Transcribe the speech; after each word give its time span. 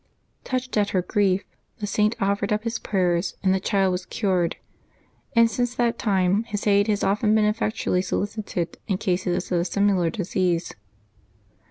Touched 0.43 0.75
at 0.77 0.89
her 0.97 1.03
grief, 1.03 1.43
the 1.77 1.85
Saint 1.85 2.15
offered 2.19 2.51
up 2.51 2.63
his 2.63 2.79
prayers, 2.79 3.35
and 3.43 3.53
the 3.53 3.59
child 3.59 3.91
was 3.91 4.07
cured; 4.07 4.55
and 5.35 5.47
since 5.47 5.75
that 5.75 5.99
time 5.99 6.43
his 6.45 6.65
aid 6.65 6.87
has 6.87 7.03
often 7.03 7.35
been 7.35 7.45
effectually 7.45 8.01
solicited 8.01 8.79
in 8.87 8.97
cases 8.97 9.51
of 9.51 9.59
a 9.59 9.63
similar 9.63 10.09
disease. 10.09 10.73